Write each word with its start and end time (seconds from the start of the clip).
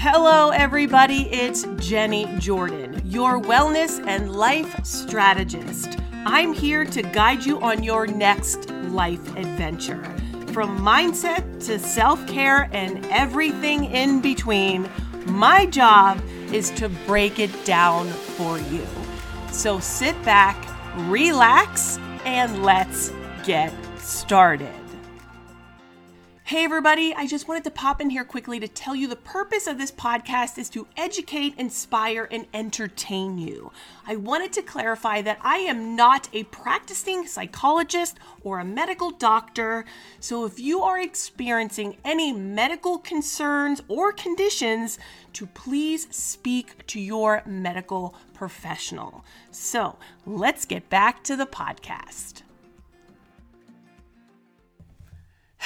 Hello, 0.00 0.50
everybody. 0.50 1.22
It's 1.32 1.66
Jennie 1.78 2.32
Jordan, 2.38 3.02
your 3.04 3.40
wellness 3.42 3.98
and 4.06 4.30
life 4.30 4.86
strategist. 4.86 5.98
I'm 6.24 6.52
here 6.52 6.84
to 6.84 7.02
guide 7.02 7.44
you 7.44 7.60
on 7.60 7.82
your 7.82 8.06
next 8.06 8.70
life 8.70 9.34
adventure. 9.34 10.00
From 10.52 10.78
mindset 10.78 11.42
to 11.66 11.80
self 11.80 12.24
care 12.28 12.70
and 12.70 13.04
everything 13.06 13.86
in 13.86 14.20
between, 14.20 14.88
my 15.26 15.66
job 15.66 16.22
is 16.52 16.70
to 16.76 16.88
break 17.04 17.40
it 17.40 17.50
down 17.64 18.06
for 18.06 18.56
you. 18.56 18.86
So 19.50 19.80
sit 19.80 20.14
back, 20.24 20.56
relax, 21.10 21.98
and 22.24 22.62
let's 22.62 23.12
get 23.42 23.74
started. 23.98 24.72
Hey, 26.48 26.64
everybody, 26.64 27.14
I 27.14 27.26
just 27.26 27.46
wanted 27.46 27.64
to 27.64 27.70
pop 27.70 28.00
in 28.00 28.08
here 28.08 28.24
quickly 28.24 28.58
to 28.58 28.68
tell 28.68 28.96
you 28.96 29.06
the 29.06 29.16
purpose 29.16 29.66
of 29.66 29.76
this 29.76 29.92
podcast 29.92 30.56
is 30.56 30.70
to 30.70 30.86
educate, 30.96 31.52
inspire, 31.58 32.26
and 32.30 32.46
entertain 32.54 33.36
you. 33.36 33.70
I 34.06 34.16
wanted 34.16 34.54
to 34.54 34.62
clarify 34.62 35.20
that 35.20 35.40
I 35.42 35.58
am 35.58 35.94
not 35.94 36.30
a 36.32 36.44
practicing 36.44 37.26
psychologist 37.26 38.16
or 38.40 38.60
a 38.60 38.64
medical 38.64 39.10
doctor, 39.10 39.84
so 40.20 40.46
if 40.46 40.58
you 40.58 40.80
are 40.80 40.98
experiencing 40.98 41.98
any 42.02 42.32
medical 42.32 42.96
concerns 42.96 43.82
or 43.86 44.10
conditions, 44.10 44.98
to 45.34 45.44
please 45.48 46.08
speak 46.10 46.86
to 46.86 46.98
your 46.98 47.42
medical 47.44 48.14
professional. 48.32 49.22
So 49.50 49.98
let's 50.24 50.64
get 50.64 50.88
back 50.88 51.22
to 51.24 51.36
the 51.36 51.44
podcast. 51.44 52.40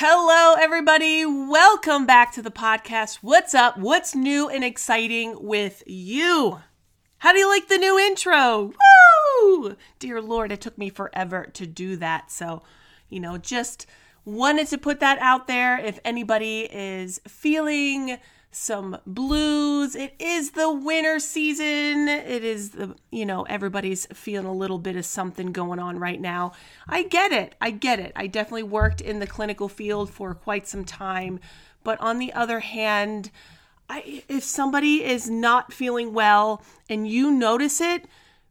Hello, 0.04 0.56
everybody. 0.60 1.24
Welcome 1.24 2.06
back 2.06 2.32
to 2.32 2.42
the 2.42 2.50
podcast. 2.50 3.18
What's 3.22 3.54
up? 3.54 3.78
What's 3.78 4.16
new 4.16 4.48
and 4.48 4.64
exciting 4.64 5.36
with 5.40 5.84
you? 5.86 6.58
How 7.18 7.32
do 7.32 7.38
you 7.38 7.48
like 7.48 7.68
the 7.68 7.78
new 7.78 7.96
intro? 8.00 8.72
Woo! 9.42 9.76
Dear 10.00 10.20
Lord, 10.20 10.50
it 10.50 10.60
took 10.60 10.76
me 10.76 10.90
forever 10.90 11.46
to 11.52 11.68
do 11.68 11.94
that. 11.98 12.32
So, 12.32 12.64
you 13.10 13.20
know, 13.20 13.38
just 13.38 13.86
wanted 14.24 14.66
to 14.70 14.76
put 14.76 14.98
that 14.98 15.20
out 15.20 15.46
there. 15.46 15.78
If 15.78 16.00
anybody 16.04 16.62
is 16.62 17.20
feeling 17.28 18.18
some 18.52 18.98
blues. 19.06 19.96
It 19.96 20.14
is 20.18 20.52
the 20.52 20.70
winter 20.70 21.18
season. 21.18 22.06
It 22.06 22.44
is 22.44 22.70
the, 22.70 22.94
you 23.10 23.26
know, 23.26 23.42
everybody's 23.44 24.06
feeling 24.06 24.46
a 24.46 24.52
little 24.52 24.78
bit 24.78 24.94
of 24.94 25.06
something 25.06 25.52
going 25.52 25.78
on 25.78 25.98
right 25.98 26.20
now. 26.20 26.52
I 26.86 27.02
get 27.02 27.32
it. 27.32 27.54
I 27.60 27.70
get 27.70 27.98
it. 27.98 28.12
I 28.14 28.26
definitely 28.26 28.64
worked 28.64 29.00
in 29.00 29.18
the 29.18 29.26
clinical 29.26 29.68
field 29.68 30.10
for 30.10 30.34
quite 30.34 30.68
some 30.68 30.84
time. 30.84 31.40
But 31.82 31.98
on 32.00 32.18
the 32.18 32.32
other 32.34 32.60
hand, 32.60 33.30
I, 33.88 34.22
if 34.28 34.44
somebody 34.44 35.02
is 35.02 35.28
not 35.28 35.72
feeling 35.72 36.12
well 36.12 36.62
and 36.88 37.08
you 37.08 37.30
notice 37.30 37.80
it, 37.80 38.04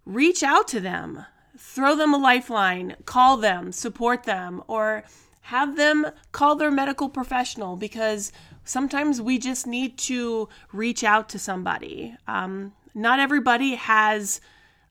reach 0.06 0.42
out 0.44 0.68
to 0.70 0.80
them. 0.80 1.26
Throw 1.58 1.96
them 1.96 2.14
a 2.14 2.18
lifeline, 2.18 2.96
call 3.06 3.38
them, 3.38 3.72
support 3.72 4.24
them, 4.24 4.64
or 4.68 5.04
have 5.46 5.76
them 5.76 6.08
call 6.32 6.56
their 6.56 6.72
medical 6.72 7.10
professional 7.10 7.76
because 7.76 8.32
sometimes 8.72 9.22
we 9.22 9.38
just 9.38 9.68
need 9.68 9.98
to 9.98 10.48
reach 10.72 11.04
out 11.04 11.28
to 11.28 11.38
somebody. 11.38 12.16
Um, 12.26 12.72
not 12.94 13.20
everybody 13.20 13.76
has 13.76 14.40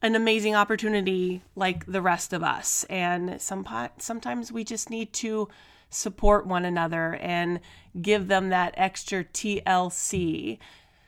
an 0.02 0.14
amazing 0.14 0.54
opportunity 0.54 1.42
like 1.56 1.86
the 1.86 2.02
rest 2.02 2.32
of 2.34 2.42
us, 2.42 2.84
and 2.84 3.40
some 3.40 3.66
sometimes 3.98 4.52
we 4.52 4.64
just 4.64 4.90
need 4.90 5.12
to 5.14 5.48
support 5.88 6.46
one 6.46 6.64
another 6.64 7.14
and 7.16 7.60
give 8.00 8.28
them 8.28 8.50
that 8.50 8.74
extra 8.76 9.24
TLC. 9.24 10.58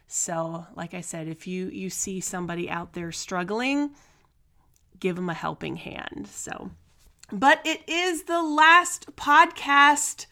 So, 0.07 0.67
like 0.75 0.95
I 0.95 1.03
said, 1.03 1.29
if 1.29 1.47
you 1.47 1.69
you 1.69 1.91
see 1.91 2.21
somebody 2.21 2.71
out 2.71 2.95
there 2.95 3.13
struggling, 3.13 3.91
give 4.99 5.17
them 5.17 5.29
a 5.29 5.35
helping 5.35 5.77
hand. 5.77 6.27
So, 6.31 6.71
but 7.31 7.61
it 7.67 7.83
is 7.87 8.25
the 8.25 8.43
last 8.43 9.15
podcast 9.17 10.27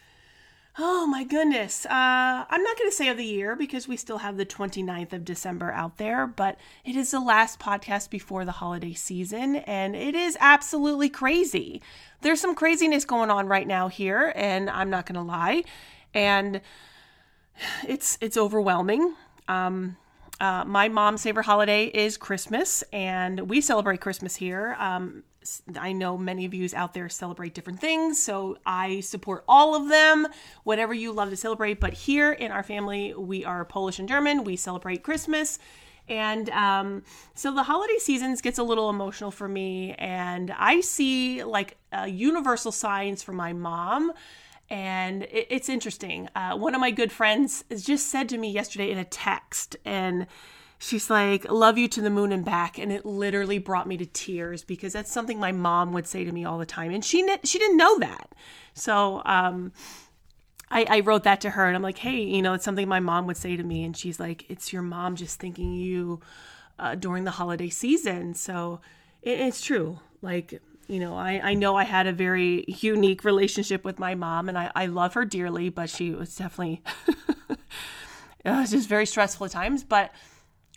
Oh 0.82 1.06
my 1.06 1.24
goodness. 1.24 1.84
Uh, 1.84 1.90
I'm 1.90 2.62
not 2.62 2.78
going 2.78 2.88
to 2.88 2.96
say 2.96 3.08
of 3.08 3.18
the 3.18 3.24
year 3.24 3.54
because 3.54 3.86
we 3.86 3.98
still 3.98 4.16
have 4.16 4.38
the 4.38 4.46
29th 4.46 5.12
of 5.12 5.26
December 5.26 5.70
out 5.72 5.98
there, 5.98 6.26
but 6.26 6.56
it 6.86 6.96
is 6.96 7.10
the 7.10 7.20
last 7.20 7.60
podcast 7.60 8.08
before 8.08 8.46
the 8.46 8.52
holiday 8.52 8.94
season 8.94 9.56
and 9.56 9.94
it 9.94 10.14
is 10.14 10.38
absolutely 10.40 11.10
crazy. 11.10 11.82
There's 12.22 12.40
some 12.40 12.54
craziness 12.54 13.04
going 13.04 13.30
on 13.30 13.46
right 13.46 13.66
now 13.66 13.88
here 13.88 14.32
and 14.34 14.70
I'm 14.70 14.88
not 14.88 15.04
going 15.04 15.16
to 15.16 15.20
lie. 15.22 15.64
And 16.14 16.62
it's 17.86 18.16
it's 18.22 18.38
overwhelming. 18.38 19.16
Um, 19.48 19.98
uh, 20.40 20.64
my 20.64 20.88
mom's 20.88 21.22
favorite 21.22 21.44
holiday 21.44 21.88
is 21.88 22.16
Christmas, 22.16 22.82
and 22.90 23.50
we 23.50 23.60
celebrate 23.60 24.00
Christmas 24.00 24.36
here. 24.36 24.74
Um, 24.78 25.24
I 25.78 25.92
know 25.92 26.18
many 26.18 26.44
of 26.44 26.54
you 26.54 26.68
out 26.74 26.94
there 26.94 27.08
celebrate 27.08 27.54
different 27.54 27.80
things, 27.80 28.22
so 28.22 28.58
I 28.66 29.00
support 29.00 29.44
all 29.48 29.74
of 29.74 29.88
them, 29.88 30.26
whatever 30.64 30.92
you 30.92 31.12
love 31.12 31.30
to 31.30 31.36
celebrate. 31.36 31.80
But 31.80 31.94
here 31.94 32.32
in 32.32 32.52
our 32.52 32.62
family, 32.62 33.14
we 33.14 33.44
are 33.44 33.64
Polish 33.64 33.98
and 33.98 34.08
German. 34.08 34.44
We 34.44 34.56
celebrate 34.56 35.02
Christmas. 35.02 35.58
And 36.08 36.50
um, 36.50 37.04
so 37.34 37.54
the 37.54 37.62
holiday 37.62 37.98
seasons 37.98 38.40
gets 38.40 38.58
a 38.58 38.62
little 38.62 38.90
emotional 38.90 39.30
for 39.30 39.48
me, 39.48 39.94
and 39.94 40.50
I 40.58 40.80
see 40.80 41.44
like 41.44 41.76
uh, 41.92 42.04
universal 42.04 42.72
signs 42.72 43.22
for 43.22 43.32
my 43.32 43.52
mom 43.52 44.12
and 44.70 45.24
it, 45.24 45.48
it's 45.50 45.68
interesting. 45.68 46.28
Uh, 46.34 46.56
one 46.56 46.74
of 46.74 46.80
my 46.80 46.90
good 46.90 47.12
friends 47.12 47.64
just 47.76 48.08
said 48.08 48.28
to 48.28 48.38
me 48.38 48.50
yesterday 48.50 48.90
in 48.90 48.98
a 48.98 49.04
text, 49.04 49.76
and 49.84 50.26
she's 50.80 51.08
like, 51.08 51.48
"Love 51.48 51.78
you 51.78 51.86
to 51.86 52.00
the 52.00 52.10
moon 52.10 52.32
and 52.32 52.44
back," 52.44 52.78
and 52.78 52.90
it 52.90 53.06
literally 53.06 53.58
brought 53.58 53.86
me 53.86 53.96
to 53.98 54.06
tears 54.06 54.64
because 54.64 54.92
that's 54.92 55.12
something 55.12 55.38
my 55.38 55.52
mom 55.52 55.92
would 55.92 56.08
say 56.08 56.24
to 56.24 56.32
me 56.32 56.44
all 56.44 56.58
the 56.58 56.66
time, 56.66 56.90
and 56.90 57.04
she 57.04 57.24
she 57.44 57.58
didn't 57.60 57.76
know 57.76 57.98
that. 58.00 58.34
So 58.74 59.22
um, 59.24 59.72
I, 60.70 60.86
I 60.88 61.00
wrote 61.00 61.22
that 61.24 61.40
to 61.42 61.50
her, 61.50 61.66
and 61.66 61.76
I'm 61.76 61.82
like, 61.82 61.98
"Hey, 61.98 62.22
you 62.22 62.42
know, 62.42 62.54
it's 62.54 62.64
something 62.64 62.88
my 62.88 63.00
mom 63.00 63.26
would 63.28 63.36
say 63.36 63.56
to 63.56 63.62
me," 63.62 63.84
and 63.84 63.96
she's 63.96 64.18
like, 64.18 64.50
"It's 64.50 64.72
your 64.72 64.82
mom 64.82 65.14
just 65.14 65.38
thinking 65.38 65.74
you 65.74 66.20
uh, 66.78 66.96
during 66.96 67.24
the 67.24 67.32
holiday 67.32 67.68
season." 67.68 68.34
So 68.34 68.80
it, 69.22 69.38
it's 69.38 69.62
true, 69.62 70.00
like 70.22 70.60
you 70.88 70.98
know, 70.98 71.14
I, 71.14 71.40
I 71.44 71.54
know 71.54 71.76
I 71.76 71.84
had 71.84 72.08
a 72.08 72.12
very 72.12 72.64
unique 72.66 73.22
relationship 73.22 73.84
with 73.84 74.00
my 74.00 74.16
mom 74.16 74.48
and 74.48 74.58
I, 74.58 74.72
I 74.74 74.86
love 74.86 75.14
her 75.14 75.24
dearly, 75.24 75.68
but 75.68 75.88
she 75.88 76.10
was 76.10 76.34
definitely 76.34 76.82
it 78.44 78.50
was 78.50 78.72
just 78.72 78.88
very 78.88 79.06
stressful 79.06 79.46
at 79.46 79.52
times. 79.52 79.84
But 79.84 80.12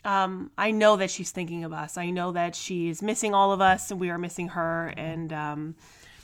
um, 0.04 0.50
I 0.58 0.70
know 0.70 0.96
that 0.96 1.10
she's 1.10 1.30
thinking 1.30 1.64
of 1.64 1.72
us. 1.72 1.96
I 1.96 2.10
know 2.10 2.32
that 2.32 2.54
she's 2.54 3.02
missing 3.02 3.34
all 3.34 3.52
of 3.52 3.60
us 3.60 3.90
and 3.90 3.98
we 3.98 4.10
are 4.10 4.18
missing 4.18 4.48
her. 4.48 4.92
And, 4.96 5.32
um, 5.32 5.74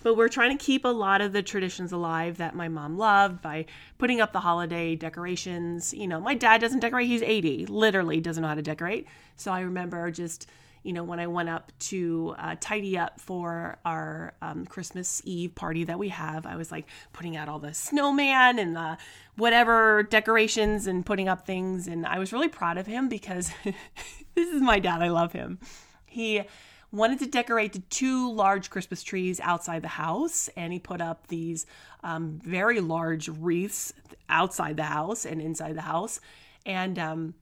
but 0.03 0.17
we're 0.17 0.29
trying 0.29 0.57
to 0.57 0.63
keep 0.63 0.85
a 0.85 0.89
lot 0.89 1.21
of 1.21 1.33
the 1.33 1.43
traditions 1.43 1.93
alive 1.93 2.39
that 2.39 2.55
my 2.55 2.69
mom 2.69 2.99
loved 2.99 3.43
by 3.43 3.67
putting 3.99 4.21
up 4.21 4.33
the 4.33 4.41
holiday 4.41 4.97
decorations. 4.97 5.95
You 5.95 6.09
know, 6.09 6.21
my 6.21 6.35
dad 6.35 6.61
doesn't 6.61 6.81
decorate, 6.81 7.07
he's 7.09 7.23
80, 7.23 7.67
literally 7.67 8.21
doesn't 8.21 8.43
know 8.43 8.49
how 8.49 8.55
to 8.55 8.63
decorate. 8.63 9.07
So 9.37 9.51
I 9.51 9.61
remember 9.61 10.11
just, 10.11 10.47
you 10.83 10.93
know, 10.93 11.05
when 11.05 11.21
I 11.21 11.27
went 11.27 11.49
up 11.49 11.73
to 11.81 12.35
uh, 12.39 12.57
tidy 12.59 12.97
up 12.97 13.21
for 13.21 13.79
our 13.85 14.35
um, 14.41 14.65
Christmas 14.65 15.21
Eve 15.25 15.55
party 15.55 15.85
that 15.85 15.99
we 15.99 16.09
have, 16.09 16.47
I 16.47 16.57
was 16.57 16.73
like 16.73 16.87
putting 17.13 17.37
out 17.37 17.49
all 17.49 17.59
the 17.59 17.75
snowman 17.75 18.59
and 18.59 18.75
the 18.75 18.97
whatever 19.37 20.03
decorations 20.03 20.87
and 20.87 21.05
putting 21.05 21.29
up 21.29 21.47
things. 21.47 21.87
And 21.87 22.07
I 22.07 22.19
was 22.19 22.33
really 22.33 22.49
proud 22.49 22.79
of 22.79 22.87
him 22.87 23.09
because 23.09 23.51
this 24.35 24.49
is 24.49 24.63
my 24.63 24.79
dad. 24.79 25.03
I 25.03 25.09
love 25.09 25.33
him. 25.33 25.59
He 26.07 26.43
wanted 26.93 27.19
to 27.21 27.27
decorate 27.27 27.73
the 27.73 27.83
two 27.91 28.33
large 28.33 28.71
Christmas 28.71 29.03
trees 29.03 29.39
outside 29.41 29.83
the 29.83 29.89
house, 29.89 30.49
and 30.57 30.73
he 30.73 30.79
put 30.79 31.01
up 31.01 31.27
these 31.29 31.67
um, 32.03 32.41
very 32.43 32.81
large 32.81 33.29
wreaths 33.29 33.93
outside 34.29 34.77
the 34.77 34.85
house 34.85 35.25
and 35.27 35.41
inside 35.41 35.77
the 35.77 35.83
house. 35.83 36.21
And 36.67 36.99
um, 36.99 37.35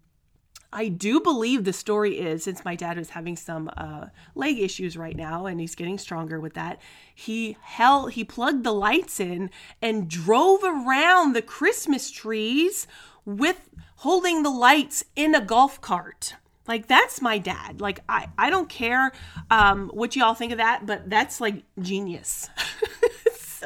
I 0.72 0.88
do 0.88 1.20
believe 1.20 1.64
the 1.64 1.72
story 1.72 2.18
is 2.18 2.44
since 2.44 2.64
my 2.64 2.74
dad 2.74 2.98
was 2.98 3.10
having 3.10 3.36
some 3.36 3.70
uh, 3.76 4.06
leg 4.34 4.58
issues 4.58 4.96
right 4.96 5.16
now 5.16 5.46
and 5.46 5.60
he's 5.60 5.74
getting 5.74 5.96
stronger 5.96 6.38
with 6.38 6.54
that, 6.54 6.78
he 7.14 7.56
held 7.62 8.12
he 8.12 8.24
plugged 8.24 8.64
the 8.64 8.72
lights 8.72 9.18
in 9.18 9.50
and 9.80 10.08
drove 10.08 10.62
around 10.62 11.32
the 11.32 11.42
Christmas 11.42 12.10
trees 12.10 12.86
with 13.24 13.70
holding 13.96 14.42
the 14.42 14.50
lights 14.50 15.04
in 15.16 15.34
a 15.34 15.40
golf 15.40 15.80
cart. 15.80 16.34
Like 16.66 16.86
that's 16.86 17.22
my 17.22 17.38
dad. 17.38 17.80
Like 17.80 18.00
I 18.06 18.28
I 18.36 18.50
don't 18.50 18.68
care 18.68 19.12
um, 19.50 19.90
what 19.94 20.14
y'all 20.16 20.34
think 20.34 20.52
of 20.52 20.58
that, 20.58 20.84
but 20.84 21.08
that's 21.08 21.40
like 21.40 21.62
genius. 21.80 22.50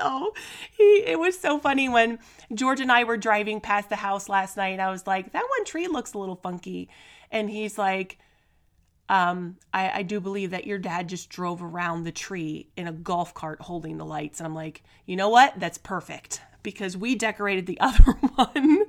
so 0.02 0.34
he 0.72 1.02
it 1.06 1.18
was 1.18 1.38
so 1.38 1.58
funny 1.58 1.88
when 1.88 2.18
George 2.54 2.80
and 2.80 2.90
I 2.90 3.04
were 3.04 3.16
driving 3.16 3.60
past 3.60 3.88
the 3.88 3.96
house 3.96 4.28
last 4.28 4.56
night. 4.56 4.68
and 4.68 4.82
I 4.82 4.90
was 4.90 5.06
like, 5.06 5.32
that 5.32 5.44
one 5.48 5.64
tree 5.64 5.88
looks 5.88 6.14
a 6.14 6.18
little 6.18 6.36
funky. 6.36 6.88
And 7.30 7.48
he's 7.48 7.78
like, 7.78 8.18
um, 9.08 9.56
I, 9.72 10.00
I 10.00 10.02
do 10.02 10.20
believe 10.20 10.50
that 10.50 10.66
your 10.66 10.78
dad 10.78 11.08
just 11.08 11.28
drove 11.28 11.62
around 11.62 12.04
the 12.04 12.12
tree 12.12 12.68
in 12.76 12.86
a 12.86 12.92
golf 12.92 13.34
cart 13.34 13.60
holding 13.60 13.96
the 13.98 14.04
lights. 14.04 14.40
And 14.40 14.46
I'm 14.46 14.54
like, 14.54 14.82
you 15.06 15.16
know 15.16 15.28
what? 15.28 15.58
That's 15.58 15.78
perfect. 15.78 16.40
Because 16.62 16.96
we 16.96 17.14
decorated 17.14 17.66
the 17.66 17.78
other 17.80 18.12
one 18.34 18.84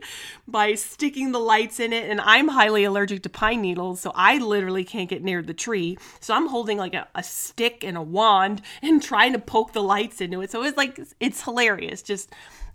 by 0.47 0.75
sticking 0.75 1.31
the 1.31 1.39
lights 1.39 1.79
in 1.79 1.93
it. 1.93 2.09
And 2.09 2.21
I'm 2.21 2.49
highly 2.49 2.83
allergic 2.83 3.23
to 3.23 3.29
pine 3.29 3.61
needles, 3.61 4.01
so 4.01 4.11
I 4.15 4.37
literally 4.37 4.83
can't 4.83 5.09
get 5.09 5.23
near 5.23 5.41
the 5.41 5.53
tree. 5.53 5.97
So 6.19 6.33
I'm 6.33 6.47
holding 6.47 6.77
like 6.77 6.93
a, 6.93 7.07
a 7.15 7.23
stick 7.23 7.83
and 7.83 7.97
a 7.97 8.01
wand 8.01 8.61
and 8.81 9.01
trying 9.03 9.33
to 9.33 9.39
poke 9.39 9.73
the 9.73 9.83
lights 9.83 10.21
into 10.21 10.41
it. 10.41 10.51
So 10.51 10.63
it's 10.63 10.77
like, 10.77 10.99
it's 11.19 11.43
hilarious. 11.43 12.01
Just 12.01 12.31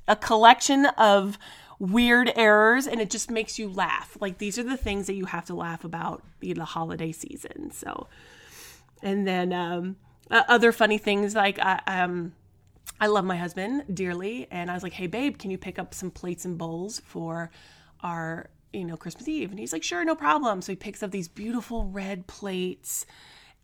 a 0.06 0.16
collection 0.16 0.86
of 0.96 1.38
weird 1.78 2.32
errors 2.34 2.86
and 2.88 3.00
it 3.00 3.08
just 3.10 3.30
makes 3.30 3.58
you 3.58 3.68
laugh. 3.68 4.16
Like 4.20 4.38
these 4.38 4.58
are 4.58 4.64
the 4.64 4.76
things 4.76 5.06
that 5.06 5.14
you 5.14 5.26
have 5.26 5.44
to 5.46 5.54
laugh 5.54 5.84
about 5.84 6.24
in 6.42 6.58
the 6.58 6.64
holiday 6.64 7.12
season. 7.12 7.70
So, 7.70 8.08
and 9.02 9.26
then 9.26 9.52
um, 9.52 9.96
uh, 10.30 10.42
other 10.48 10.72
funny 10.72 10.98
things 10.98 11.34
like 11.34 11.58
I 11.58 11.80
um 11.86 12.32
I 13.00 13.06
love 13.06 13.24
my 13.24 13.36
husband 13.36 13.84
dearly, 13.94 14.48
and 14.50 14.70
I 14.70 14.74
was 14.74 14.82
like, 14.82 14.92
"Hey, 14.92 15.06
babe, 15.06 15.38
can 15.38 15.50
you 15.50 15.58
pick 15.58 15.78
up 15.78 15.94
some 15.94 16.10
plates 16.10 16.44
and 16.44 16.58
bowls 16.58 17.00
for 17.04 17.50
our 18.02 18.50
you 18.72 18.84
know 18.84 18.96
Christmas 18.96 19.28
Eve?" 19.28 19.50
And 19.50 19.58
he's 19.58 19.72
like, 19.72 19.82
"Sure, 19.82 20.04
no 20.04 20.14
problem." 20.14 20.62
So 20.62 20.72
he 20.72 20.76
picks 20.76 21.02
up 21.02 21.10
these 21.10 21.28
beautiful 21.28 21.86
red 21.86 22.26
plates 22.26 23.06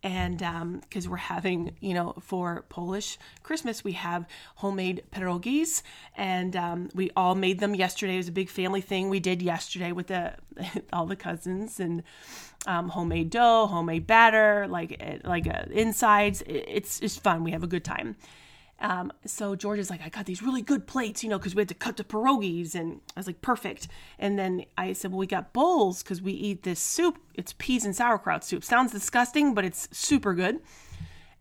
and 0.05 0.37
because 0.81 1.05
um, 1.05 1.11
we're 1.11 1.17
having 1.17 1.75
you 1.79 1.93
know 1.93 2.13
for 2.21 2.63
polish 2.69 3.17
christmas 3.41 3.83
we 3.83 3.93
have 3.93 4.27
homemade 4.57 5.01
pierogies 5.11 5.81
and 6.15 6.55
um, 6.55 6.89
we 6.93 7.09
all 7.15 7.33
made 7.33 7.59
them 7.59 7.73
yesterday 7.73 8.13
it 8.13 8.17
was 8.17 8.27
a 8.27 8.31
big 8.31 8.47
family 8.47 8.81
thing 8.81 9.09
we 9.09 9.19
did 9.19 9.41
yesterday 9.41 9.91
with 9.91 10.07
the 10.07 10.33
all 10.93 11.07
the 11.07 11.15
cousins 11.15 11.79
and 11.79 12.03
um, 12.67 12.89
homemade 12.89 13.31
dough 13.31 13.65
homemade 13.65 14.05
batter 14.05 14.67
like 14.69 14.95
eh, 14.99 15.17
like 15.23 15.47
uh, 15.47 15.63
insides 15.71 16.43
it's 16.45 16.99
it's 17.01 17.17
fun 17.17 17.43
we 17.43 17.49
have 17.49 17.63
a 17.63 17.67
good 17.67 17.83
time 17.83 18.15
um, 18.79 19.11
so 19.25 19.55
George 19.55 19.79
is 19.79 19.89
like, 19.89 20.01
I 20.03 20.09
got 20.09 20.25
these 20.25 20.41
really 20.41 20.61
good 20.61 20.85
plates, 20.85 21.23
you 21.23 21.29
know, 21.29 21.37
because 21.37 21.55
we 21.55 21.61
had 21.61 21.69
to 21.69 21.75
cut 21.75 21.97
the 21.97 22.03
pierogies. 22.03 22.75
And 22.75 22.99
I 23.15 23.19
was 23.19 23.27
like, 23.27 23.41
perfect. 23.41 23.87
And 24.19 24.37
then 24.37 24.65
I 24.77 24.93
said, 24.93 25.11
well, 25.11 25.19
we 25.19 25.27
got 25.27 25.53
bowls 25.53 26.03
because 26.03 26.21
we 26.21 26.33
eat 26.33 26.63
this 26.63 26.79
soup. 26.79 27.17
It's 27.33 27.53
peas 27.57 27.85
and 27.85 27.95
sauerkraut 27.95 28.43
soup. 28.43 28.63
Sounds 28.63 28.91
disgusting, 28.91 29.53
but 29.53 29.63
it's 29.63 29.87
super 29.91 30.33
good. 30.33 30.59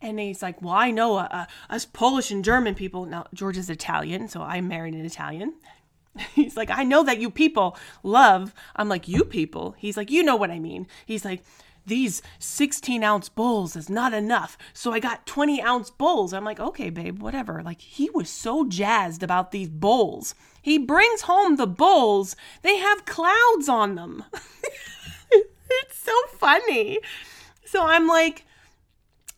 And 0.01 0.21
he's 0.21 0.43
like, 0.43 0.61
well, 0.63 0.75
I 0.75 0.91
know 0.91 1.17
uh, 1.17 1.29
uh, 1.31 1.47
us 1.71 1.87
Polish 1.87 2.31
and 2.31 2.45
German 2.45 2.75
people. 2.75 3.07
Now, 3.07 3.27
George 3.33 3.57
is 3.57 3.71
Italian, 3.71 4.29
so 4.29 4.43
I 4.43 4.61
married 4.61 4.95
an 4.95 5.05
Italian. 5.05 5.55
He's 6.35 6.57
like, 6.57 6.71
I 6.71 6.85
know 6.85 7.03
that 7.05 7.19
you 7.19 7.31
people 7.31 7.77
love. 8.03 8.55
I'm 8.77 8.89
like, 8.89 9.09
you 9.09 9.25
people? 9.25 9.75
He's 9.79 9.97
like, 9.97 10.11
you 10.11 10.23
know 10.23 10.37
what 10.37 10.51
I 10.51 10.59
mean. 10.59 10.87
He's 11.07 11.25
like, 11.25 11.43
these 11.87 12.23
16 12.39 13.03
ounce 13.03 13.29
bowls 13.29 13.77
is 13.77 13.89
not 13.89 14.15
enough. 14.15 14.57
So 14.73 14.93
I 14.93 15.01
got 15.01 15.27
20 15.27 15.63
ounce 15.63 15.91
bowls. 15.91 16.33
I'm 16.33 16.45
like, 16.45 16.61
okay, 16.61 16.91
babe, 16.91 17.21
whatever. 17.21 17.63
Like, 17.63 17.81
he 17.81 18.11
was 18.11 18.29
so 18.29 18.65
jazzed 18.65 19.23
about 19.23 19.51
these 19.51 19.69
bowls. 19.69 20.35
He 20.63 20.79
brings 20.79 21.23
home 21.23 21.57
the 21.57 21.67
bowls, 21.67 22.37
they 22.63 22.79
have 22.79 23.05
clouds 23.05 23.69
on 23.69 23.97
them. 23.97 24.25
it's 25.31 25.99
so 25.99 26.15
funny. 26.39 27.01
So 27.67 27.85
I'm 27.85 28.07
like, 28.07 28.47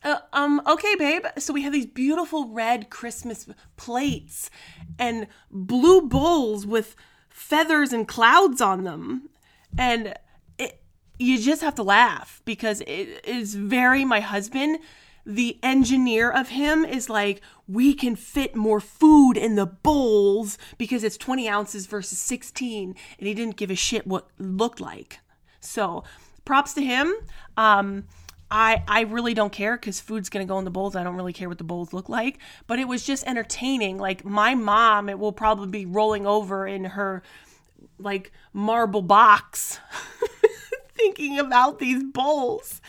uh, 0.03 0.19
um, 0.31 0.61
okay, 0.65 0.95
babe. 0.95 1.25
So 1.37 1.53
we 1.53 1.63
have 1.63 1.73
these 1.73 1.85
beautiful 1.85 2.47
red 2.47 2.89
Christmas 2.89 3.47
plates 3.75 4.49
and 4.97 5.27
blue 5.51 6.01
bowls 6.01 6.65
with 6.65 6.95
feathers 7.29 7.91
and 7.91 8.07
clouds 8.07 8.61
on 8.61 8.83
them. 8.83 9.29
And 9.77 10.13
you 11.19 11.39
just 11.39 11.61
have 11.61 11.75
to 11.75 11.83
laugh 11.83 12.41
because 12.45 12.81
it 12.81 13.25
is 13.25 13.55
very 13.55 14.05
my 14.05 14.19
husband 14.19 14.79
the 15.27 15.59
engineer 15.61 16.31
of 16.31 16.47
him 16.49 16.85
is 16.85 17.09
like 17.09 17.41
we 17.67 17.93
can 17.93 18.15
fit 18.15 18.55
more 18.55 18.79
food 18.79 19.33
in 19.33 19.55
the 19.55 19.65
bowls 19.65 20.57
because 20.77 21.03
it's 21.03 21.17
20 21.17 21.49
ounces 21.49 21.85
versus 21.85 22.17
16 22.17 22.95
and 23.19 23.27
he 23.27 23.33
didn't 23.33 23.57
give 23.57 23.69
a 23.69 23.75
shit 23.75 24.07
what 24.07 24.29
looked 24.39 24.79
like. 24.79 25.19
So 25.59 26.05
props 26.45 26.73
to 26.75 26.81
him. 26.81 27.13
Um 27.57 28.05
I, 28.49 28.81
I 28.87 29.01
really 29.01 29.33
don't 29.33 29.51
care 29.51 29.75
because 29.75 29.99
food's 29.99 30.29
gonna 30.29 30.45
go 30.45 30.57
in 30.59 30.63
the 30.63 30.71
bowls. 30.71 30.95
I 30.95 31.03
don't 31.03 31.17
really 31.17 31.33
care 31.33 31.49
what 31.49 31.57
the 31.57 31.65
bowls 31.65 31.91
look 31.91 32.07
like, 32.07 32.39
but 32.65 32.79
it 32.79 32.87
was 32.87 33.05
just 33.05 33.27
entertaining. 33.27 33.97
Like 33.97 34.23
my 34.23 34.55
mom, 34.55 35.09
it 35.09 35.19
will 35.19 35.33
probably 35.33 35.67
be 35.67 35.85
rolling 35.85 36.25
over 36.25 36.65
in 36.65 36.85
her 36.85 37.21
like 37.99 38.31
marble 38.53 39.01
box 39.01 39.79
thinking 41.17 41.39
about 41.39 41.79
these 41.79 42.03
bowls. 42.03 42.81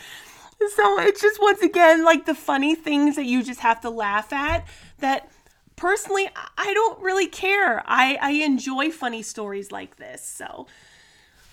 So 0.75 0.99
it's 0.99 1.21
just 1.21 1.41
once 1.41 1.61
again 1.61 2.03
like 2.03 2.25
the 2.25 2.35
funny 2.35 2.75
things 2.75 3.15
that 3.15 3.25
you 3.25 3.43
just 3.43 3.61
have 3.61 3.79
to 3.81 3.89
laugh 3.89 4.33
at 4.33 4.67
that 4.99 5.31
personally 5.77 6.29
I 6.57 6.73
don't 6.73 7.01
really 7.01 7.27
care. 7.27 7.81
I 7.85 8.17
I 8.21 8.31
enjoy 8.31 8.91
funny 8.91 9.21
stories 9.21 9.71
like 9.71 9.95
this. 9.95 10.21
So 10.21 10.67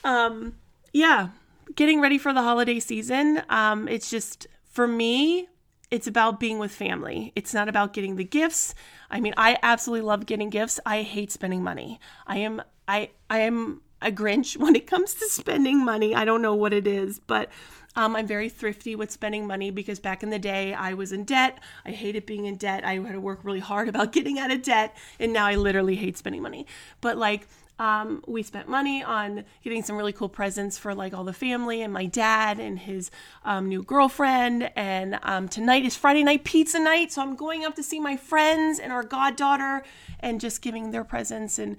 um 0.03 0.57
yeah, 0.93 1.29
getting 1.77 2.01
ready 2.01 2.19
for 2.19 2.33
the 2.33 2.43
holiday 2.43 2.81
season. 2.81 3.43
Um 3.49 3.87
it's 3.87 4.11
just 4.11 4.49
for 4.65 4.89
me 4.89 5.49
it's 5.93 6.09
about 6.09 6.41
being 6.41 6.59
with 6.59 6.73
family. 6.73 7.33
It's 7.37 7.55
not 7.55 7.69
about 7.69 7.93
getting 7.93 8.17
the 8.17 8.25
gifts. 8.25 8.75
I 9.09 9.21
mean, 9.21 9.35
I 9.37 9.57
absolutely 9.63 10.05
love 10.05 10.27
getting 10.27 10.51
gifts. 10.51 10.81
I 10.85 11.03
hate 11.03 11.31
spending 11.31 11.63
money. 11.63 12.01
I 12.27 12.39
am 12.39 12.61
I 12.89 13.11
I 13.31 13.39
am 13.39 13.83
a 14.03 14.11
Grinch 14.11 14.57
when 14.61 14.77
it 14.77 14.87
comes 14.87 15.15
to 15.15 15.29
spending 15.29 15.85
money. 15.85 16.15
I 16.15 16.25
don't 16.25 16.43
know 16.43 16.55
what 16.55 16.73
it 16.73 16.87
is, 16.87 17.19
but 17.19 17.51
um, 17.97 18.15
I'm 18.15 18.27
very 18.27 18.51
thrifty 18.51 18.95
with 18.95 19.11
spending 19.11 19.47
money 19.47 19.71
because 19.71 19.99
back 19.99 20.23
in 20.23 20.31
the 20.31 20.39
day 20.39 20.75
I 20.75 20.93
was 20.93 21.13
in 21.13 21.25
debt. 21.25 21.59
I 21.85 21.93
hated 21.93 22.27
being 22.27 22.45
in 22.45 22.57
debt. 22.57 22.85
I 22.85 22.95
had 22.95 23.13
to 23.13 23.21
work 23.21 23.41
really 23.43 23.61
hard 23.61 23.89
about 23.91 24.13
getting 24.13 24.39
out 24.39 24.51
of 24.51 24.63
debt, 24.63 24.97
and 25.19 25.33
now 25.33 25.47
I 25.47 25.55
literally 25.55 25.97
hate 25.97 26.17
spending 26.19 26.43
money. 26.43 26.67
But 27.01 27.17
like, 27.17 27.49
um, 27.79 28.23
we 28.27 28.43
spent 28.43 28.69
money 28.69 29.03
on 29.03 29.45
getting 29.63 29.83
some 29.83 29.97
really 29.97 30.13
cool 30.13 30.31
presents 30.31 30.79
for 30.79 30.95
like 30.95 31.13
all 31.13 31.25
the 31.25 31.35
family 31.35 31.83
and 31.83 31.93
my 31.93 32.07
dad 32.07 32.59
and 32.59 32.79
his 32.79 33.11
um, 33.45 33.69
new 33.69 33.83
girlfriend. 33.83 34.71
And 34.77 35.19
um, 35.23 35.47
tonight 35.49 35.85
is 35.85 35.95
Friday 35.95 36.25
night 36.25 36.45
pizza 36.45 36.79
night, 36.79 37.13
so 37.13 37.21
I'm 37.21 37.37
going 37.37 37.65
up 37.65 37.75
to 37.77 37.83
see 37.83 38.01
my 38.01 38.17
friends 38.17 38.79
and 38.79 38.93
our 38.93 39.03
goddaughter 39.03 39.83
and 40.21 40.41
just 40.41 40.63
giving 40.63 40.91
their 40.91 41.05
presents 41.05 41.59
and 41.59 41.77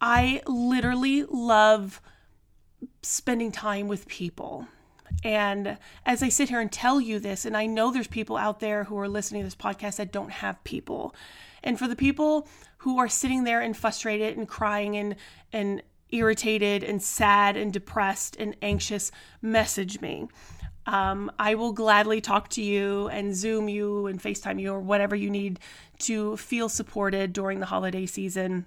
I 0.00 0.42
literally 0.46 1.24
love 1.24 2.00
spending 3.02 3.52
time 3.52 3.88
with 3.88 4.08
people. 4.08 4.66
And 5.22 5.78
as 6.04 6.22
I 6.22 6.28
sit 6.28 6.48
here 6.48 6.60
and 6.60 6.70
tell 6.70 7.00
you 7.00 7.18
this, 7.18 7.44
and 7.44 7.56
I 7.56 7.66
know 7.66 7.90
there's 7.90 8.08
people 8.08 8.36
out 8.36 8.60
there 8.60 8.84
who 8.84 8.98
are 8.98 9.08
listening 9.08 9.42
to 9.42 9.46
this 9.46 9.54
podcast 9.54 9.96
that 9.96 10.12
don't 10.12 10.30
have 10.30 10.62
people. 10.64 11.14
And 11.62 11.78
for 11.78 11.88
the 11.88 11.96
people 11.96 12.48
who 12.78 12.98
are 12.98 13.08
sitting 13.08 13.44
there 13.44 13.60
and 13.60 13.76
frustrated 13.76 14.36
and 14.36 14.46
crying 14.46 14.96
and 14.96 15.16
and 15.52 15.82
irritated 16.10 16.84
and 16.84 17.02
sad 17.02 17.56
and 17.56 17.72
depressed 17.72 18.36
and 18.38 18.56
anxious, 18.62 19.10
message 19.42 20.00
me. 20.00 20.28
Um, 20.86 21.32
I 21.36 21.56
will 21.56 21.72
gladly 21.72 22.20
talk 22.20 22.48
to 22.50 22.62
you 22.62 23.08
and 23.08 23.34
Zoom 23.34 23.68
you 23.68 24.06
and 24.06 24.22
FaceTime 24.22 24.60
you 24.60 24.72
or 24.72 24.78
whatever 24.78 25.16
you 25.16 25.30
need 25.30 25.58
to 26.00 26.36
feel 26.36 26.68
supported 26.68 27.32
during 27.32 27.58
the 27.58 27.66
holiday 27.66 28.06
season 28.06 28.66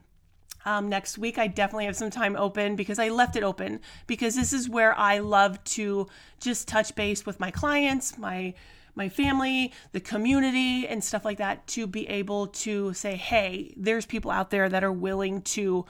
um, 0.66 0.90
next 0.90 1.18
week. 1.18 1.38
I 1.38 1.48
definitely 1.48 1.86
have 1.86 1.96
some 1.96 2.10
time 2.10 2.36
open 2.36 2.76
because 2.76 3.00
I 3.00 3.10
left 3.10 3.36
it 3.36 3.44
open 3.44 3.80
because 4.08 4.36
this 4.36 4.54
is 4.54 4.70
where 4.70 4.98
I 4.98 5.20
love 5.20 5.64
to 5.76 6.08
just 6.40 6.68
touch 6.68 6.96
base 6.96 7.26
with 7.26 7.40
my 7.40 7.52
clients, 7.52 8.18
my 8.18 8.54
my 8.96 9.08
family, 9.08 9.72
the 9.94 10.00
community, 10.02 10.86
and 10.86 11.02
stuff 11.02 11.24
like 11.24 11.38
that 11.38 11.66
to 11.68 11.88
be 11.88 12.08
able 12.10 12.48
to 12.48 12.94
say, 12.94 13.16
hey, 13.16 13.74
there's 13.78 14.06
people 14.06 14.30
out 14.30 14.50
there 14.50 14.68
that 14.68 14.84
are 14.84 14.92
willing 14.92 15.42
to 15.42 15.86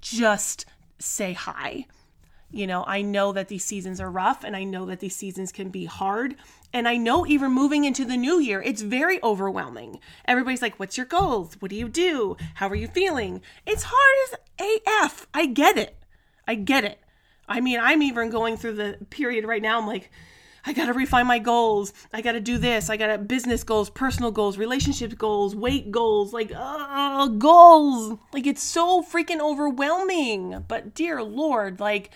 just 0.00 0.66
say 0.98 1.34
hi. 1.34 1.86
You 2.50 2.66
know, 2.66 2.82
I 2.86 3.02
know 3.02 3.32
that 3.32 3.48
these 3.48 3.64
seasons 3.64 4.00
are 4.00 4.10
rough 4.10 4.42
and 4.42 4.56
I 4.56 4.64
know 4.64 4.86
that 4.86 5.00
these 5.00 5.14
seasons 5.14 5.52
can 5.52 5.68
be 5.68 5.84
hard. 5.84 6.34
And 6.72 6.86
I 6.86 6.96
know 6.96 7.26
even 7.26 7.52
moving 7.52 7.84
into 7.84 8.04
the 8.04 8.16
new 8.16 8.38
year, 8.38 8.60
it's 8.60 8.82
very 8.82 9.22
overwhelming. 9.22 10.00
Everybody's 10.26 10.62
like, 10.62 10.78
What's 10.78 10.96
your 10.96 11.06
goals? 11.06 11.56
What 11.60 11.70
do 11.70 11.76
you 11.76 11.88
do? 11.88 12.36
How 12.54 12.68
are 12.68 12.74
you 12.74 12.88
feeling? 12.88 13.40
It's 13.66 13.86
hard 13.86 14.38
as 14.58 14.82
AF. 14.86 15.26
I 15.32 15.46
get 15.46 15.78
it. 15.78 15.96
I 16.46 16.54
get 16.54 16.84
it. 16.84 16.98
I 17.48 17.60
mean, 17.60 17.80
I'm 17.80 18.02
even 18.02 18.28
going 18.30 18.56
through 18.56 18.74
the 18.74 18.98
period 19.08 19.46
right 19.46 19.62
now. 19.62 19.78
I'm 19.78 19.86
like, 19.86 20.10
I 20.66 20.74
got 20.74 20.86
to 20.86 20.92
refine 20.92 21.26
my 21.26 21.38
goals. 21.38 21.94
I 22.12 22.20
got 22.20 22.32
to 22.32 22.40
do 22.40 22.58
this. 22.58 22.90
I 22.90 22.98
got 22.98 23.06
to 23.06 23.16
business 23.16 23.64
goals, 23.64 23.88
personal 23.88 24.30
goals, 24.30 24.58
relationship 24.58 25.16
goals, 25.16 25.56
weight 25.56 25.90
goals, 25.90 26.34
like 26.34 26.52
uh, 26.54 27.26
goals. 27.28 28.18
Like 28.34 28.46
it's 28.46 28.62
so 28.62 29.02
freaking 29.02 29.40
overwhelming. 29.40 30.64
But 30.68 30.94
dear 30.94 31.22
Lord, 31.22 31.80
like 31.80 32.10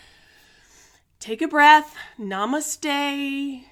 take 1.19 1.41
a 1.41 1.49
breath, 1.49 1.97
namaste, 2.19 3.65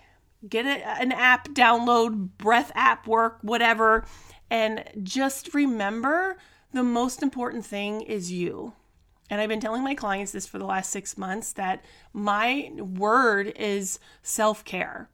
get 0.49 0.67
a, 0.67 0.87
an 1.01 1.13
app, 1.13 1.49
download 1.51 2.31
breath 2.39 2.73
app 2.75 3.07
work, 3.07 3.39
whatever, 3.43 4.05
and 4.51 4.85
just 5.03 5.55
remember 5.55 6.37
the 6.73 6.83
most 6.83 7.23
important 7.23 7.65
thing 7.65 8.01
is 8.03 8.33
you. 8.33 8.73
And 9.29 9.41
I've 9.41 9.49
been 9.49 9.61
telling 9.61 9.85
my 9.85 9.95
clients 9.95 10.33
this 10.33 10.47
for 10.47 10.59
the 10.59 10.67
last 10.67 10.91
six 10.91 11.17
months 11.17 11.53
that 11.53 11.85
my 12.13 12.71
word 12.77 13.53
is 13.57 13.99
self 14.23 14.65
care. 14.65 15.09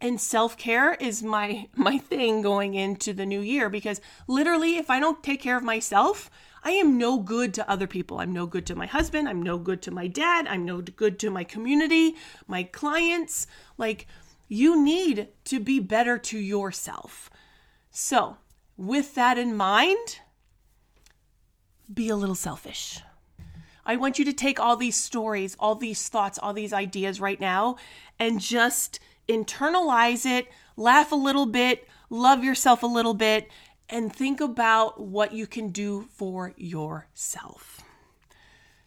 and 0.00 0.20
self-care 0.20 0.94
is 0.94 1.22
my 1.22 1.68
my 1.74 1.98
thing 1.98 2.42
going 2.42 2.74
into 2.74 3.12
the 3.14 3.24
new 3.26 3.40
year 3.40 3.70
because 3.70 4.00
literally 4.28 4.76
if 4.76 4.90
I 4.90 5.00
don't 5.00 5.22
take 5.22 5.40
care 5.40 5.56
of 5.56 5.62
myself, 5.64 6.30
I 6.62 6.72
am 6.72 6.98
no 6.98 7.18
good 7.18 7.54
to 7.54 7.70
other 7.70 7.86
people. 7.86 8.18
I'm 8.18 8.32
no 8.32 8.46
good 8.46 8.66
to 8.66 8.74
my 8.74 8.86
husband, 8.86 9.28
I'm 9.28 9.42
no 9.42 9.56
good 9.58 9.80
to 9.82 9.90
my 9.90 10.06
dad, 10.06 10.46
I'm 10.48 10.64
no 10.64 10.82
good 10.82 11.18
to 11.20 11.30
my 11.30 11.44
community, 11.44 12.14
my 12.46 12.64
clients. 12.64 13.46
Like 13.78 14.06
you 14.48 14.82
need 14.82 15.28
to 15.44 15.60
be 15.60 15.80
better 15.80 16.18
to 16.18 16.38
yourself. 16.38 17.30
So, 17.90 18.36
with 18.76 19.14
that 19.14 19.38
in 19.38 19.56
mind, 19.56 20.20
be 21.92 22.08
a 22.08 22.16
little 22.16 22.34
selfish. 22.34 23.00
I 23.84 23.96
want 23.96 24.18
you 24.18 24.24
to 24.24 24.32
take 24.32 24.58
all 24.58 24.76
these 24.76 24.96
stories, 24.96 25.56
all 25.60 25.76
these 25.76 26.08
thoughts, 26.08 26.38
all 26.38 26.52
these 26.52 26.72
ideas 26.72 27.20
right 27.20 27.40
now 27.40 27.76
and 28.18 28.40
just 28.40 28.98
internalize 29.28 30.26
it, 30.26 30.48
laugh 30.76 31.12
a 31.12 31.16
little 31.16 31.46
bit, 31.46 31.86
love 32.10 32.42
yourself 32.42 32.82
a 32.82 32.86
little 32.86 33.14
bit, 33.14 33.48
and 33.88 34.14
think 34.14 34.40
about 34.40 35.00
what 35.00 35.32
you 35.32 35.46
can 35.46 35.68
do 35.68 36.08
for 36.10 36.52
yourself. 36.56 37.80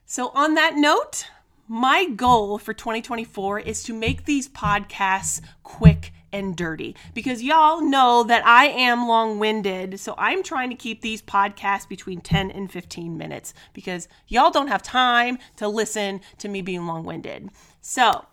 So, 0.06 0.30
on 0.30 0.56
that 0.56 0.76
note, 0.76 1.28
my 1.70 2.10
goal 2.10 2.58
for 2.58 2.74
2024 2.74 3.60
is 3.60 3.84
to 3.84 3.94
make 3.94 4.26
these 4.26 4.50
podcasts 4.50 5.40
quick 5.62 6.12
and 6.34 6.56
dirty 6.56 6.96
because 7.14 7.44
y'all 7.44 7.82
know 7.82 8.24
that 8.24 8.46
I 8.46 8.66
am 8.66 9.08
long 9.08 9.38
winded. 9.38 10.00
So 10.00 10.16
I'm 10.18 10.42
trying 10.42 10.72
to 10.72 10.76
keep 10.76 11.02
these 11.02 11.22
podcasts 11.22 11.88
between 11.88 12.22
10 12.22 12.50
and 12.50 12.72
15 12.72 13.16
minutes 13.16 13.54
because 13.74 14.08
y'all 14.28 14.50
don't 14.50 14.68
have 14.68 14.82
time 14.82 15.38
to 15.58 15.68
listen 15.68 16.22
to 16.40 16.48
me 16.48 16.64
being 16.64 16.88
long 16.88 17.04
winded. 17.04 17.50
So 17.82 18.26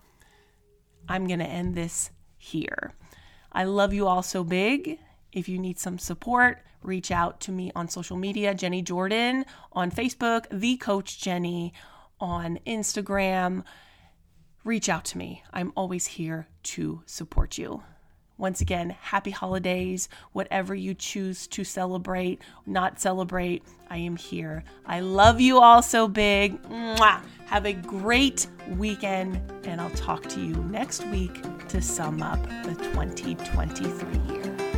I'm 1.07 1.27
going 1.27 1.39
to 1.39 1.45
end 1.45 1.75
this 1.75 2.09
here. 2.39 2.93
I 3.51 3.65
love 3.65 3.93
you 3.93 4.07
all 4.07 4.23
so 4.23 4.43
big. 4.43 4.99
If 5.31 5.47
you 5.47 5.59
need 5.59 5.77
some 5.77 5.99
support, 5.99 6.63
reach 6.81 7.11
out 7.11 7.39
to 7.41 7.51
me 7.51 7.71
on 7.75 7.87
social 7.87 8.17
media, 8.17 8.55
Jennie 8.55 8.81
Jordan 8.81 9.45
on 9.73 9.91
Facebook, 9.91 10.45
The 10.51 10.77
Coach 10.77 11.21
Jennie 11.21 11.73
on 12.19 12.59
Instagram. 12.65 13.63
Reach 14.63 14.89
out 14.89 15.05
to 15.05 15.17
me. 15.17 15.43
I'm 15.53 15.71
always 15.75 16.05
here 16.05 16.47
to 16.63 17.01
support 17.05 17.57
you. 17.57 17.83
Once 18.37 18.61
again, 18.61 18.91
happy 19.01 19.31
holidays. 19.31 20.09
Whatever 20.31 20.75
you 20.75 20.93
choose 20.93 21.47
to 21.47 21.63
celebrate, 21.63 22.41
not 22.67 22.99
celebrate, 22.99 23.63
I 23.89 23.97
am 23.97 24.15
here. 24.15 24.63
I 24.85 24.99
love 24.99 25.41
you 25.41 25.59
all 25.59 25.81
so 25.81 26.07
big. 26.07 26.61
Mwah. 26.63 27.21
Have 27.47 27.65
a 27.65 27.73
great 27.73 28.47
weekend, 28.75 29.41
and 29.65 29.81
I'll 29.81 29.89
talk 29.91 30.27
to 30.29 30.41
you 30.41 30.53
next 30.65 31.05
week 31.07 31.67
to 31.69 31.81
sum 31.81 32.21
up 32.21 32.41
the 32.63 32.75
2023 32.75 34.35
year. 34.35 34.76